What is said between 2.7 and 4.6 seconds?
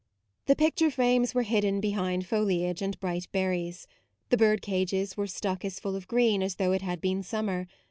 and bright berries; the